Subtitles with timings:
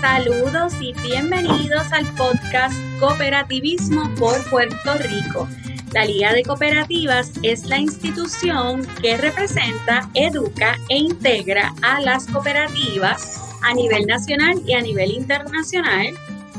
[0.00, 5.46] Saludos y bienvenidos al podcast Cooperativismo por Puerto Rico.
[5.92, 13.58] La Liga de Cooperativas es la institución que representa, educa e integra a las cooperativas
[13.62, 16.14] a nivel nacional y a nivel internacional,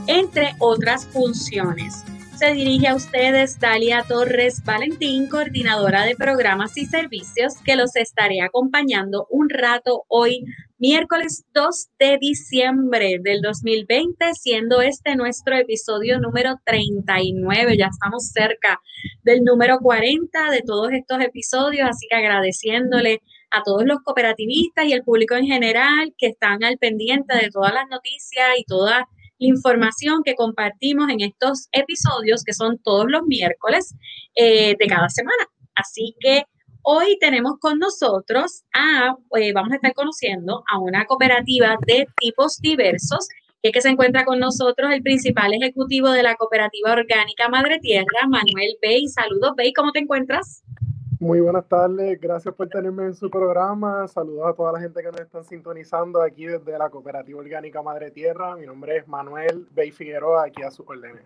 [0.05, 2.03] entre otras funciones
[2.41, 8.41] se dirige a ustedes Dalia Torres Valentín, coordinadora de programas y servicios, que los estaré
[8.41, 10.43] acompañando un rato hoy,
[10.81, 17.77] miércoles 2 de diciembre del 2020, siendo este nuestro episodio número 39.
[17.77, 18.81] Ya estamos cerca
[19.21, 24.93] del número 40 de todos estos episodios, así que agradeciéndole a todos los cooperativistas y
[24.93, 29.03] el público en general que están al pendiente de todas las noticias y todas
[29.37, 33.93] información que compartimos en estos episodios, que son todos los miércoles
[34.33, 35.45] eh, de cada semana.
[35.75, 36.45] Así que
[36.83, 42.57] hoy tenemos con nosotros a, eh, vamos a estar conociendo a una cooperativa de tipos
[42.59, 43.27] diversos,
[43.61, 47.79] que, es que se encuentra con nosotros el principal ejecutivo de la cooperativa orgánica Madre
[47.79, 49.07] Tierra, Manuel Bey.
[49.07, 50.63] Saludos, Bey, ¿cómo te encuentras?
[51.19, 54.07] Muy buenas tardes, gracias por tenerme en su programa.
[54.07, 58.09] Saludos a toda la gente que nos están sintonizando aquí desde la Cooperativa Orgánica Madre
[58.09, 58.55] Tierra.
[58.55, 61.19] Mi nombre es Manuel Bey Figueroa, aquí a su orden.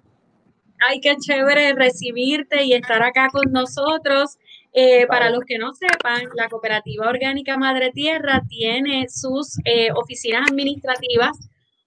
[0.81, 4.37] Ay, qué chévere recibirte y estar acá con nosotros.
[4.77, 10.51] Eh, para los que no sepan, la Cooperativa Orgánica Madre Tierra tiene sus eh, oficinas
[10.51, 11.31] administrativas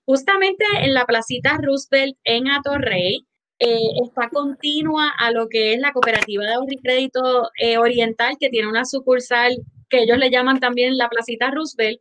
[0.07, 3.27] justamente en la placita Roosevelt en Atorrey.
[3.59, 8.37] Eh, está continua a lo que es la cooperativa de ahorro y crédito eh, oriental,
[8.41, 9.59] que tiene una sucursal
[9.91, 12.01] que ellos le llaman también la Placita Roosevelt,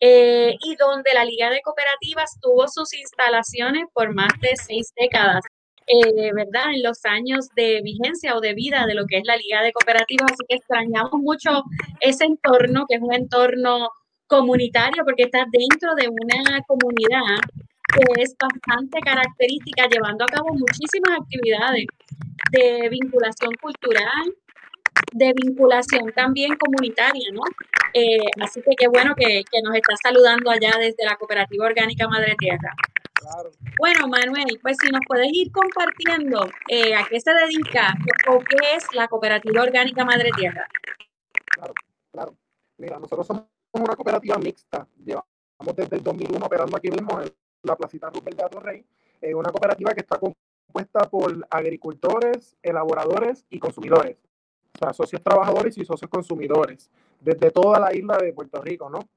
[0.00, 5.44] eh, y donde la Liga de Cooperativas tuvo sus instalaciones por más de seis décadas.
[6.34, 6.72] ¿Verdad?
[6.74, 9.72] En los años de vigencia o de vida de lo que es la Liga de
[9.72, 11.62] Cooperativas, así que extrañamos mucho
[12.00, 13.90] ese entorno, que es un entorno
[14.26, 17.38] comunitario, porque está dentro de una comunidad
[17.94, 21.86] que es bastante característica, llevando a cabo muchísimas actividades
[22.50, 24.34] de vinculación cultural,
[25.12, 27.42] de vinculación también comunitaria, ¿no?
[27.92, 32.34] Eh, así que qué bueno que, nos está saludando allá desde la Cooperativa Orgánica Madre
[32.38, 32.72] Tierra.
[33.78, 37.94] Bueno, Manuel, pues si nos puedes ir compartiendo eh, a qué se dedica
[38.28, 40.66] o qué es la Cooperativa Orgánica Madre Tierra.
[41.44, 41.74] Claro,
[42.12, 42.36] claro.
[42.78, 44.86] Mira, nosotros somos una cooperativa mixta.
[45.04, 45.24] Llevamos
[45.76, 48.84] desde el 2001 operando aquí mismo en la Placita Rupert de Rey,
[49.20, 54.18] es una cooperativa que está compuesta por agricultores, elaboradores y consumidores.
[54.74, 59.08] O sea, socios trabajadores y socios consumidores, desde toda la isla de Puerto Rico, ¿no?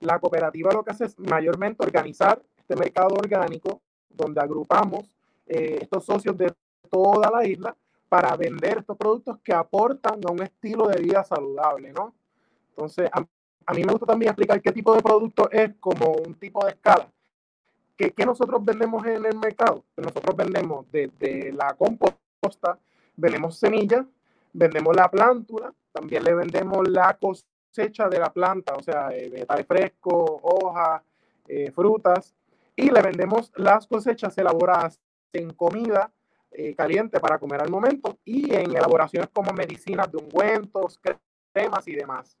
[0.00, 5.04] La cooperativa lo que hace es mayormente organizar este mercado orgánico, donde agrupamos
[5.46, 6.52] eh, estos socios de
[6.90, 7.76] toda la isla
[8.08, 12.14] para vender estos productos que aportan a un estilo de vida saludable, ¿no?
[12.70, 13.24] Entonces, a,
[13.66, 16.72] a mí me gusta también explicar qué tipo de producto es como un tipo de
[16.72, 17.08] escala.
[17.96, 19.84] ¿Qué, nosotros vendemos en el mercado?
[19.94, 22.78] Pues nosotros vendemos desde la composta,
[23.16, 24.04] vendemos semillas,
[24.52, 29.66] vendemos la plántula, también le vendemos la cosecha de la planta, o sea, eh, vegetales
[29.66, 31.02] frescos, hojas,
[31.46, 32.34] eh, frutas,
[32.76, 35.00] y le vendemos las cosechas elaboradas
[35.32, 36.12] en comida
[36.50, 41.00] eh, caliente para comer al momento y en elaboraciones como medicinas de ungüentos,
[41.52, 42.36] cremas y demás.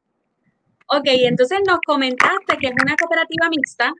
[0.88, 3.92] Ok, entonces nos comentaste que es una cooperativa mixta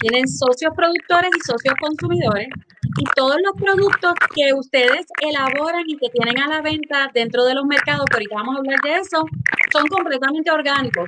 [0.00, 2.48] tienen socios productores y socios consumidores
[2.98, 7.54] y todos los productos que ustedes elaboran y que tienen a la venta dentro de
[7.54, 9.24] los mercados, que ahorita vamos a hablar de eso,
[9.72, 11.06] son completamente orgánicos.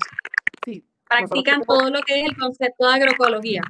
[0.64, 0.84] Sí.
[1.08, 3.62] Practican todo lo que es el concepto de agroecología.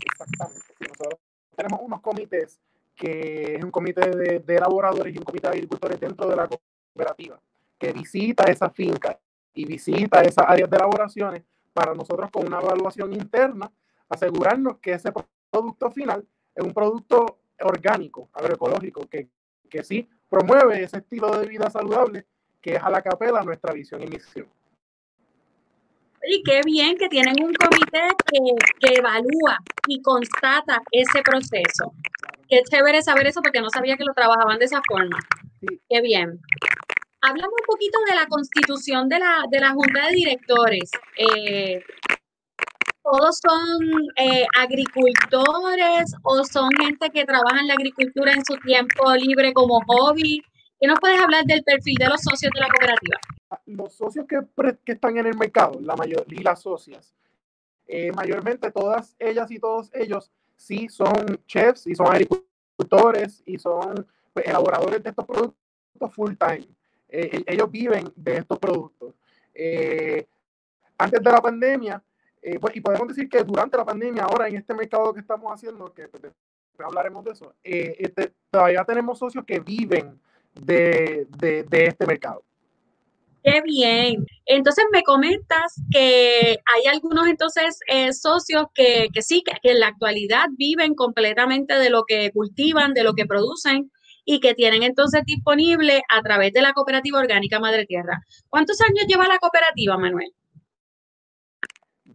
[0.00, 0.74] Exactamente.
[0.80, 1.20] nosotros
[1.56, 2.60] tenemos unos comités
[2.94, 7.40] que es un comité de, elaboradores y un comité de agricultores dentro de la cooperativa
[7.78, 9.18] que visita esa finca
[9.52, 13.70] y visita esas áreas de elaboraciones para nosotros con una evaluación interna
[14.08, 15.12] asegurarnos que ese
[15.50, 19.28] producto final es un producto orgánico, agroecológico, que,
[19.68, 22.26] que sí promueve ese estilo de vida saludable
[22.60, 24.48] que es a la capela nuestra visión y misión.
[26.26, 28.38] Y qué bien que tienen un comité que,
[28.80, 31.92] que, evalúa y constata ese proceso.
[32.48, 35.18] Qué chévere saber eso porque no sabía que lo trabajaban de esa forma.
[35.88, 36.40] Qué bien.
[37.20, 40.90] Hablamos un poquito de la constitución de la, de la Junta de Directores.
[41.16, 41.82] Eh,
[43.02, 49.14] todos son eh, agricultores o son gente que trabaja en la agricultura en su tiempo
[49.14, 50.42] libre como hobby.
[50.80, 53.18] ¿Qué nos puedes hablar del perfil de los socios de la cooperativa?
[53.66, 54.40] Los socios que,
[54.92, 57.14] están en el mercado, la mayoría y las socias,
[57.86, 64.06] eh, mayormente todas ellas y todos ellos sí son chefs y son agricultores y son
[64.32, 66.66] pues, elaboradores de estos productos full time.
[67.08, 69.14] Eh, ellos viven de estos productos.
[70.98, 72.02] antes de la pandemia,
[72.46, 75.50] Eh, pues, y podemos decir que durante la pandemia, ahora en este mercado que estamos
[75.50, 76.22] haciendo, que pues,
[76.78, 80.20] hablaremos de eso, eh, este, todavía tenemos socios que viven
[80.52, 81.26] de
[81.70, 82.44] este mercado.
[83.44, 84.24] Qué bien.
[84.46, 89.88] Entonces me comentas que hay algunos entonces eh, socios que, que sí, que, en la
[89.88, 93.92] actualidad viven completamente de lo que cultivan, de lo que producen
[94.24, 98.22] y que tienen entonces disponible a través de la cooperativa orgánica Madre Tierra.
[98.48, 100.32] ¿Cuántos años lleva la cooperativa, Manuel?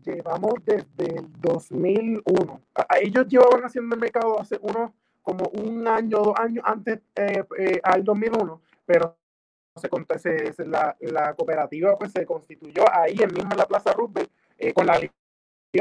[0.04, 2.62] Llevamos desde el 2001.
[3.02, 4.90] Ellos llevaban haciendo el mercado hace unos
[5.22, 9.16] como un año, dos años antes eh, eh, al 2001, pero
[10.20, 14.74] se, la, la, cooperativa pues se constituyó ahí en mismo en la Plaza Roosevelt eh,
[14.74, 15.14] con la Liga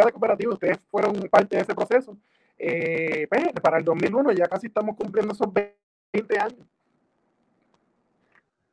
[0.05, 0.55] de Cooperativas.
[0.55, 2.17] Ustedes fueron parte de ese proceso.
[2.59, 6.67] Eh, pues, para el 2001 ya casi estamos cumpliendo esos 20 años.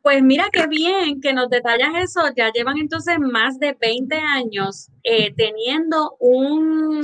[0.01, 2.21] Pues mira qué bien que nos detallas eso.
[2.35, 7.01] Ya llevan entonces más de 20 años eh, teniendo un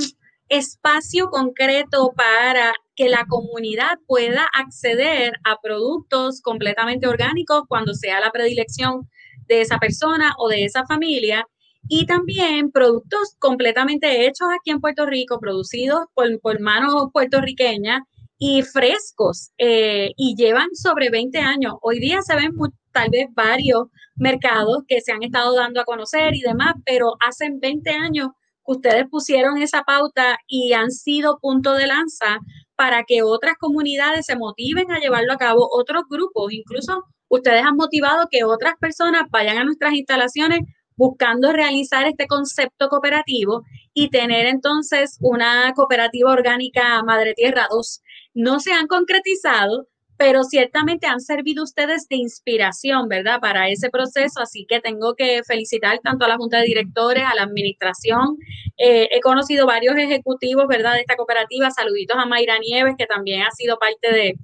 [0.52, 8.30] espacio concreto para que la comunidad pueda acceder a productos completamente orgánicos cuando sea la
[8.30, 9.08] predilección
[9.48, 11.46] de esa persona o de esa familia
[11.88, 18.02] y también productos completamente hechos aquí en Puerto Rico, producidos por, por manos puertorriqueñas
[18.36, 21.74] y frescos eh, y llevan sobre 20 años.
[21.80, 22.52] Hoy día se ven
[22.92, 27.48] tal vez varios mercados que se han estado dando a conocer y demás, pero hace
[27.50, 28.28] 20 años
[28.64, 32.38] ustedes pusieron esa pauta y han sido punto de lanza
[32.76, 37.76] para que otras comunidades se motiven a llevarlo a cabo, otros grupos, incluso ustedes han
[37.76, 40.60] motivado que otras personas vayan a nuestras instalaciones
[40.96, 43.62] buscando realizar este concepto cooperativo
[43.94, 48.02] y tener entonces una cooperativa orgánica Madre Tierra 2.
[48.34, 49.88] No se han concretizado,
[50.22, 53.40] pero ciertamente han servido ustedes de inspiración, ¿verdad?
[53.40, 57.34] Para ese proceso, así que tengo que felicitar tanto a la Junta de Directores, a
[57.34, 58.36] la Administración.
[58.76, 60.92] Eh, he conocido varios ejecutivos, ¿verdad?
[60.92, 61.72] De esta cooperativa.
[61.72, 64.34] Saluditos a Mayra Nieves, que también ha sido parte de,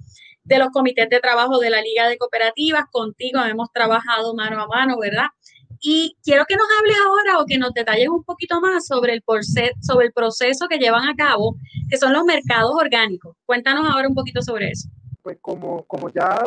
[0.43, 2.83] de los comités de trabajo de la Liga de Cooperativas.
[2.91, 5.27] Contigo hemos trabajado mano a mano, ¿verdad?
[5.79, 9.23] Y quiero que nos hables ahora o que nos detalles un poquito más sobre el,
[9.79, 11.55] sobre el proceso que llevan a cabo,
[11.89, 13.37] que son los mercados orgánicos.
[13.45, 14.89] Cuéntanos ahora un poquito sobre eso
[15.21, 16.39] pues como, como ya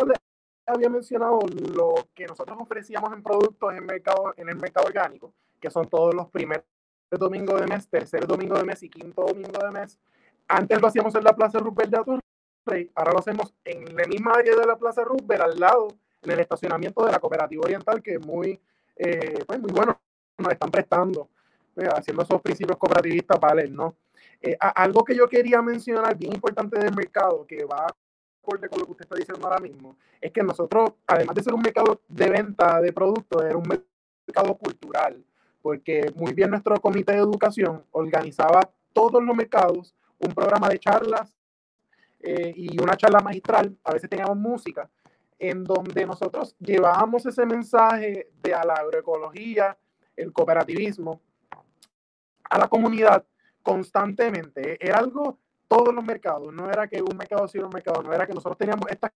[0.67, 1.41] había mencionado,
[1.75, 6.15] lo que nosotros ofrecíamos en productos en mercado, en el mercado orgánico, que son todos
[6.15, 6.65] los primeros
[7.11, 9.99] domingos de mes, tercer domingo de mes y quinto domingo de mes.
[10.49, 14.33] Antes lo hacíamos en la Plaza Roosevelt de Atorrey, ahora lo hacemos en la misma
[14.33, 15.89] área de la Plaza Roosevelt, al lado,
[16.23, 18.61] en el estacionamiento de la Cooperativa Oriental, que es muy,
[18.97, 20.01] eh, pues muy bueno,
[20.39, 21.29] nos están prestando,
[21.75, 23.97] pues, haciendo esos principios cooperativistas para ¿no?
[24.41, 27.87] Eh, algo que yo quería mencionar, bien importante del mercado, que va
[28.43, 31.63] con lo que usted está diciendo ahora mismo, es que nosotros, además de ser un
[31.63, 33.69] mercado de venta de productos, era un
[34.27, 35.25] mercado cultural,
[35.63, 41.37] porque muy bien nuestro comité de educación organizaba todos los mercados, un programa de charlas
[42.21, 44.89] eh, y una charla magistral, a veces teníamos música,
[45.39, 49.77] en donde nosotros llevábamos ese mensaje de la agroecología,
[50.17, 51.21] el cooperativismo,
[52.49, 53.25] a la comunidad
[53.63, 54.79] constantemente.
[54.85, 55.39] Era algo
[55.73, 58.59] todos los mercados, no era que un mercado sea un mercado, no era que nosotros
[58.59, 59.11] teníamos estas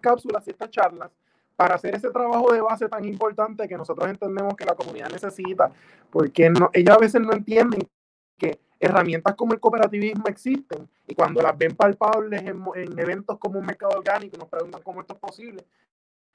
[0.00, 1.10] cápsulas y estas charlas
[1.56, 5.70] para hacer ese trabajo de base tan importante que nosotros entendemos que la comunidad necesita,
[6.10, 7.88] porque no, a veces no entienden
[8.36, 13.58] que herramientas como el cooperativismo existen y cuando las ven palpables en, en eventos como
[13.58, 15.64] un mercado orgánico nos preguntan cómo esto es posible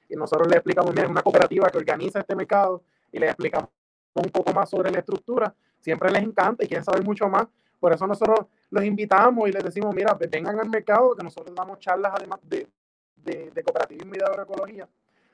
[0.08, 3.68] y nosotros le explicamos, mira, una cooperativa que organiza este mercado y le explicamos
[4.14, 7.46] un poco más sobre la estructura, siempre les encanta y quieren saber mucho más
[7.80, 11.78] por eso nosotros los invitamos y les decimos, mira, vengan al mercado, que nosotros damos
[11.78, 12.68] charlas además de,
[13.16, 14.88] de, cooperativismo y de agroecología.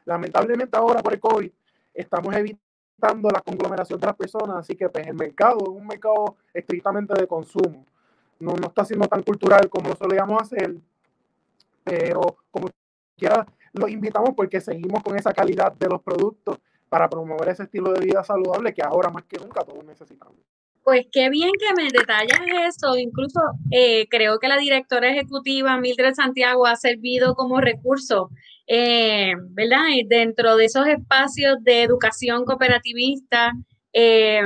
[0.04, 1.50] Lamentablemente ahora por el COVID
[1.94, 6.36] estamos evitando la conglomeración de las personas, así que pues, el mercado es un mercado
[6.52, 7.86] estrictamente de consumo.
[8.38, 10.74] No, no está siendo tan cultural como lo solíamos hacer,
[11.82, 12.68] pero como
[13.16, 16.58] quiera, los invitamos porque seguimos con esa calidad de los productos
[16.88, 20.36] para promover ese estilo de vida saludable que ahora más que nunca todos necesitamos.
[20.85, 22.99] Pues qué bien que me detallas eso.
[22.99, 28.29] Incluso eh, creo que la directora ejecutiva Mildred Santiago ha servido como recurso,
[28.67, 29.85] eh, ¿verdad?
[30.07, 33.53] Dentro de esos espacios de educación cooperativista.
[33.95, 34.43] Eh,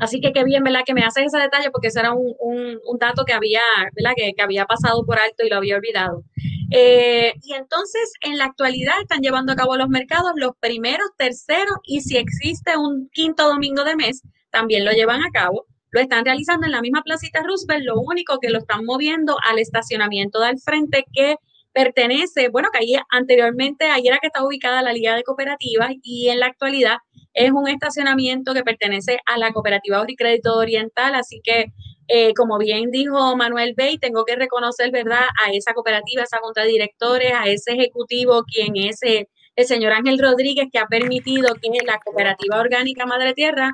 [0.00, 0.84] así que qué bien, ¿verdad?
[0.86, 3.60] Que me haces ese detalle porque ese era un, dato que había,
[3.94, 4.14] ¿verdad?
[4.16, 6.24] Que, había pasado por alto y lo había olvidado.
[6.70, 12.00] y entonces, en la actualidad están llevando a cabo los mercados los primeros, terceros y
[12.00, 15.66] si existe un quinto domingo de mes, también lo llevan a cabo.
[15.90, 19.58] Lo están realizando en la misma placita Roosevelt, lo único que lo están moviendo al
[19.58, 21.36] estacionamiento del frente que
[21.72, 26.28] pertenece, bueno, que ahí anteriormente, ahí era que estaba ubicada la Liga de Cooperativas y
[26.28, 26.98] en la actualidad
[27.34, 31.72] es un estacionamiento que pertenece a la Cooperativa Crédito Oriental, así que
[32.08, 36.38] eh, como bien dijo Manuel Bey, tengo que reconocer, ¿verdad?, a esa cooperativa, a esa
[36.38, 40.86] junta de directores, a ese ejecutivo, quien es eh, el señor Ángel Rodríguez, que ha
[40.86, 43.70] permitido que la cooperativa orgánica Madre Tierra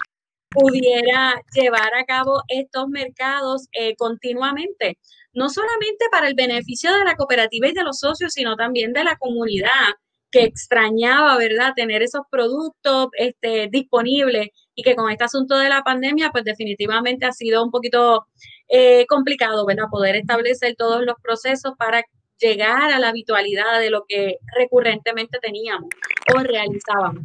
[0.50, 4.98] pudiera llevar a cabo estos mercados eh, continuamente,
[5.32, 9.04] no solamente para el beneficio de la cooperativa y de los socios, sino también de
[9.04, 9.94] la comunidad
[10.30, 15.82] que extrañaba, ¿verdad?, tener esos productos este, disponibles y que con este asunto de la
[15.82, 18.26] pandemia, pues definitivamente ha sido un poquito
[18.68, 22.04] eh, complicado, ¿verdad?, poder establecer todos los procesos para
[22.38, 25.88] llegar a la habitualidad de lo que recurrentemente teníamos
[26.34, 27.24] o realizábamos.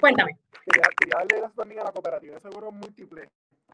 [0.00, 0.43] Cuéntame.
[0.64, 3.28] Quería, darle también a la cooperativa de seguros múltiples,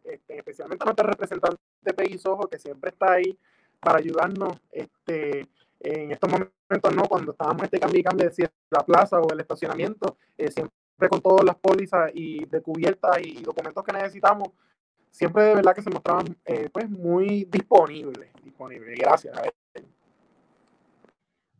[0.04, 1.58] este, especialmente a nuestro representante
[1.96, 3.38] Peggy Sojo, que siempre está ahí
[3.80, 5.48] para ayudarnos este,
[5.80, 7.04] en estos momentos, ¿no?
[7.04, 11.20] Cuando estábamos este cambio y cambio de la plaza o el estacionamiento, eh, siempre con
[11.20, 14.50] todas las pólizas y de cubiertas y documentos que necesitamos,
[15.10, 18.98] siempre de verdad que se mostraban eh, pues muy disponibles, disponibles.
[18.98, 19.34] Gracias.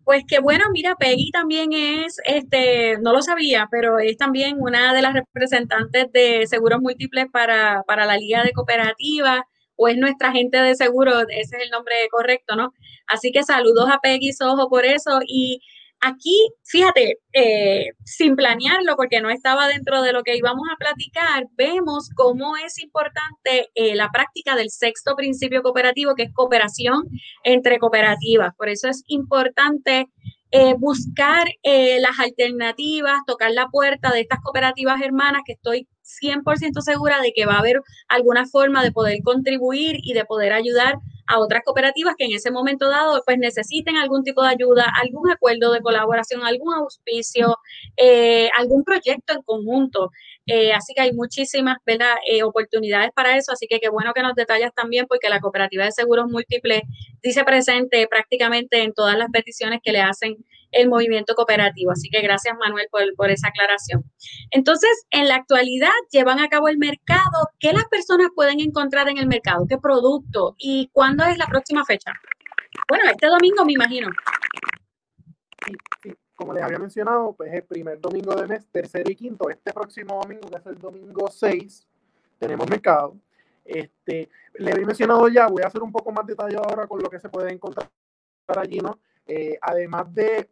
[0.05, 4.93] Pues qué bueno, mira, Peggy también es, este, no lo sabía, pero es también una
[4.95, 9.43] de las representantes de seguros múltiples para, para la Liga de Cooperativas
[9.77, 12.73] o es nuestra agente de seguro, ese es el nombre correcto, ¿no?
[13.07, 15.21] Así que saludos a Peggy Sojo por eso.
[15.27, 15.61] Y
[16.01, 21.47] aquí, fíjate, eh, sin planearlo, porque no estaba dentro de lo que íbamos a platicar,
[21.57, 27.05] vemos cómo es importante eh, la práctica del sexto principio cooperativo, que es cooperación
[27.45, 28.55] entre cooperativas.
[28.57, 30.09] Por eso es importante
[30.53, 35.87] eh, buscar las alternativas, tocar la puerta de estas cooperativas hermanas que estoy
[36.23, 40.53] 100% segura de que va a haber alguna forma de poder contribuir y de poder
[40.53, 40.97] ayudar
[41.31, 45.31] a otras cooperativas que en ese momento dado pues necesiten algún tipo de ayuda, algún
[45.31, 47.57] acuerdo de colaboración, algún auspicio,
[47.97, 50.11] eh, algún proyecto en conjunto.
[50.47, 54.35] Eh, así que hay muchísimas eh, oportunidades para eso, así que qué bueno que nos
[54.35, 56.83] detallas también porque la cooperativa de seguros múltiples
[57.23, 61.93] dice presente prácticamente en todas las peticiones que le hacen el movimiento cooperativo.
[61.93, 64.05] Así que gracias Manuel por, por esa aclaración.
[64.51, 67.49] Entonces, en la actualidad llevan a cabo el mercado.
[67.59, 69.67] ¿Qué las personas pueden encontrar en el mercado?
[69.69, 70.55] ¿Qué producto?
[70.59, 72.13] ¿Y cuándo es la próxima fecha?
[72.89, 74.09] Bueno, este domingo me imagino.
[76.03, 79.51] Sí, Como les había mencionado, pues el primer domingo del mes, tercero y quinto.
[79.51, 81.87] Este próximo domingo, que es el domingo 6,
[82.39, 83.17] tenemos mercado.
[83.65, 87.09] Este, le había mencionado ya, voy a hacer un poco más detallado ahora con lo
[87.09, 87.89] que se puede encontrar
[88.49, 88.99] allí, ¿no?
[89.33, 90.49] Eh, además de,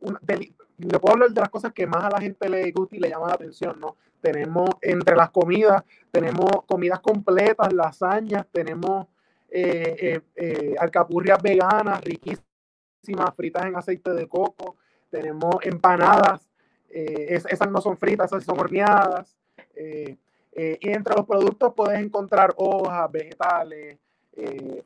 [0.79, 3.09] le puedo hablar de las cosas que más a la gente le gusta y le
[3.09, 3.97] llama la atención, ¿no?
[4.21, 5.83] Tenemos entre las comidas,
[6.13, 9.09] tenemos comidas completas, lasañas, tenemos
[9.51, 14.77] eh, eh alcapurrias veganas, riquísimas, fritas en aceite de coco,
[15.11, 16.49] tenemos empanadas,
[16.89, 19.37] esas no son fritas, esas son horneadas.
[19.75, 23.99] y entre los productos puedes encontrar hojas, vegetales,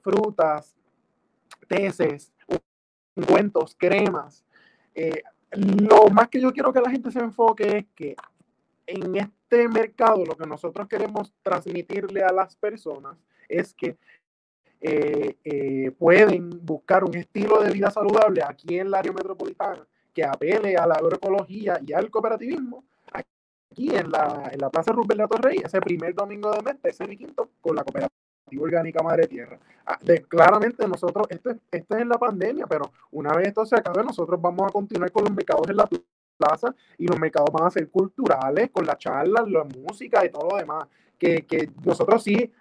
[0.00, 0.74] frutas,
[1.68, 2.32] teces,
[3.14, 4.44] ungüentos, cremas.
[4.94, 8.16] Eh, lo más que yo quiero que la gente se enfoque es que
[8.86, 13.16] en este mercado lo que nosotros queremos transmitirle a las personas
[13.48, 13.96] es que
[14.80, 20.24] eh, eh, pueden buscar un estilo de vida saludable aquí en el área metropolitana que
[20.24, 25.28] apele a la agroecología y al cooperativismo aquí en la, en la Plaza Rubén de
[25.28, 28.12] Torrey, ese primer domingo de mes, y quinto, con la cooperativa
[28.60, 29.58] orgánica Madre Tierra.
[29.86, 34.04] Ah, claramente nosotros, esto, esto es en la pandemia, pero una vez esto se acabe,
[34.04, 35.88] nosotros vamos a continuar con los mercados en la
[36.36, 40.48] plaza y los mercados van a ser culturales, con la charla, la música y todo
[40.50, 40.86] lo demás.
[41.18, 42.52] Que, que nosotros sí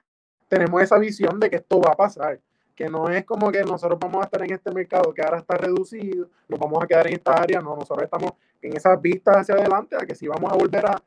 [0.48, 2.40] tenemos esa visión de que esto va a pasar
[2.76, 5.56] que no es como que nosotros vamos a estar en este mercado que ahora está
[5.56, 9.56] reducido, nos vamos a quedar en esta área, no, nosotros estamos en esas vistas hacia
[9.56, 11.04] adelante a que sí vamos a volver a,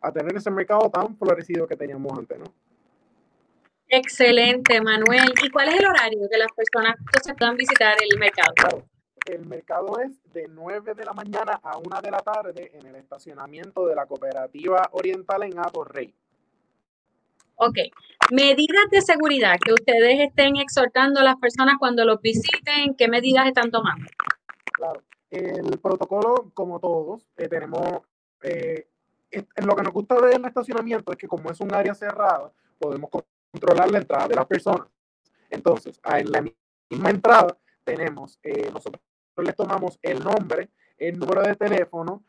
[0.00, 2.44] a tener ese mercado tan florecido que teníamos antes, ¿no?
[3.88, 5.32] Excelente, Manuel.
[5.42, 8.84] ¿Y cuál es el horario de las personas que se puedan visitar el mercado?
[9.24, 12.96] El mercado es de 9 de la mañana a 1 de la tarde en el
[12.96, 15.54] estacionamiento de la Cooperativa Oriental en
[15.86, 16.14] Rey.
[17.56, 17.76] Ok.
[18.30, 23.46] Medidas de seguridad que ustedes estén exhortando a las personas cuando los visiten, ¿qué medidas
[23.46, 24.06] están tomando?
[24.72, 25.02] Claro.
[25.30, 28.02] El protocolo, como todos, eh, tenemos...
[28.42, 28.86] Eh,
[29.62, 33.10] lo que nos gusta del estacionamiento es que como es un área cerrada, podemos
[33.58, 34.88] controlar la entrada de las personas.
[35.50, 36.44] Entonces, en la
[36.90, 39.02] misma entrada tenemos, eh, nosotros
[39.36, 42.22] le tomamos el nombre, el número de teléfono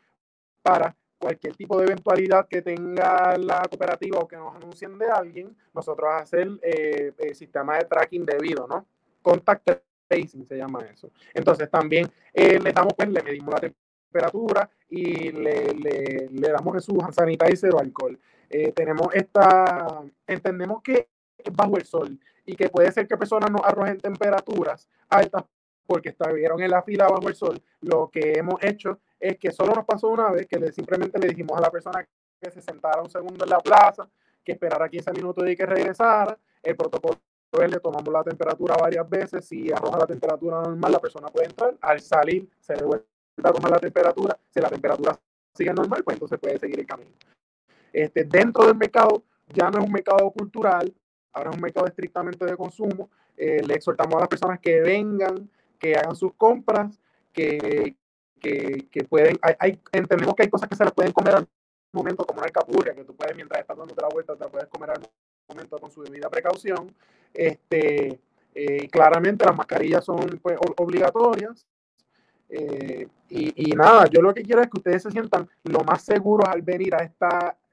[0.61, 5.55] para cualquier tipo de eventualidad que tenga la cooperativa o que nos anuncien de alguien,
[5.73, 8.85] nosotros hacer eh, el sistema de tracking debido, ¿no?
[9.21, 9.69] Contact
[10.05, 11.11] spacing se llama eso.
[11.33, 16.83] Entonces también eh, le damos, pues le medimos la temperatura y le, le, le damos
[16.83, 18.17] su sanitizer o alcohol.
[18.49, 21.09] Eh, tenemos esta, entendemos que
[21.53, 25.43] bajo el sol y que puede ser que personas nos arrojen temperaturas altas
[25.85, 27.59] porque estuvieron en la fila bajo el sol.
[27.81, 31.27] Lo que hemos hecho es que solo nos pasó una vez que le, simplemente le
[31.27, 32.07] dijimos a la persona
[32.39, 34.07] que se sentara un segundo en la plaza,
[34.43, 36.37] que esperara 15 minutos y que regresara.
[36.61, 37.17] El protocolo
[37.59, 39.45] es le tomamos la temperatura varias veces.
[39.45, 41.75] Si arroja la temperatura normal, la persona puede entrar.
[41.81, 43.05] Al salir, se le vuelve
[43.43, 44.37] a tomar la temperatura.
[44.49, 45.19] Si la temperatura
[45.53, 47.11] sigue normal, pues entonces puede seguir el camino.
[47.91, 50.93] Este, dentro del mercado ya no es un mercado cultural,
[51.39, 53.09] ahora es un mercado estrictamente de consumo.
[53.35, 56.99] Eh, le exhortamos a las personas que vengan, que hagan sus compras,
[57.33, 57.95] que,
[58.39, 61.47] que, que pueden, hay, entendemos que hay cosas que se las pueden comer al
[61.91, 64.67] momento, como una alcapurria, que tú puedes, mientras estás dándote la vuelta, te la puedes
[64.67, 65.01] comer al
[65.47, 66.93] momento con su debida precaución.
[67.33, 68.19] Este,
[68.53, 71.65] eh, claramente las mascarillas son pues, obligatorias.
[72.49, 76.01] Eh, y, y, nada, yo lo que quiero es que ustedes se sientan lo más
[76.01, 77.27] seguros al venir a este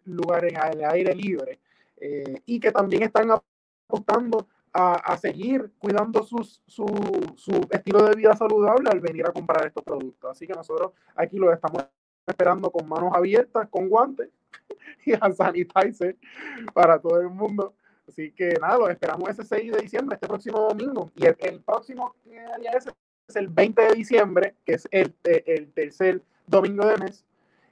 [0.05, 1.59] lugar en el aire libre
[1.97, 3.31] eh, y que también están
[3.89, 6.87] apostando a, a seguir cuidando sus, su,
[7.37, 10.31] su, estilo de vida saludable al venir a comprar estos productos.
[10.31, 11.85] Así que nosotros aquí lo estamos
[12.27, 14.29] esperando con manos abiertas, con guantes
[15.07, 16.17] y a sanitizer
[16.75, 17.75] para todo el mundo.
[18.07, 21.11] Así que nada, lo esperamos ese 6 de diciembre, este próximo domingo.
[21.17, 22.91] Y el, el próximo día ese
[23.29, 27.25] es el 20 de diciembre, que es el, el tercer domingo de mes.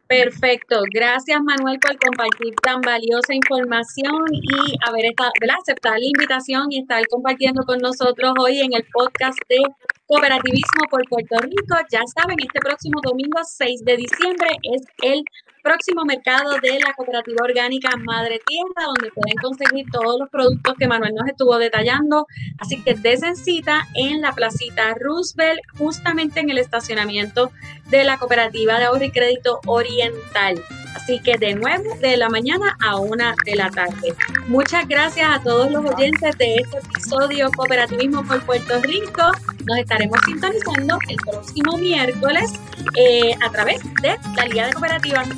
[0.08, 0.80] Perfecto.
[0.90, 7.06] Gracias, Manuel, por compartir tan valiosa información y haber estado, aceptar la invitación y estar
[7.08, 9.58] compartiendo con nosotros hoy en el podcast de
[10.06, 11.76] Cooperativismo por Puerto Rico.
[11.92, 15.22] Ya saben, este próximo domingo 6 de diciembre es el
[15.62, 20.88] próximo mercado de la cooperativa orgánica Madre Tierra, donde pueden conseguir todos los productos que
[20.88, 22.26] Manuel nos estuvo detallando.
[22.58, 27.50] Así que desen cita en la placita Roosevelt, justamente en el estacionamiento
[27.90, 30.62] de la cooperativa de ahorro y crédito oriental.
[30.94, 34.14] Así que de nuevo, de la mañana a una de la tarde.
[34.48, 39.22] Muchas gracias a todos los oyentes de este episodio Cooperativismo por Puerto Rico.
[39.68, 42.52] Nos estaremos sintonizando el próximo miércoles
[42.96, 45.28] eh, a través de la Liga de Cooperativas.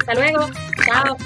[0.00, 0.48] Hasta luego.
[0.84, 1.16] Chao.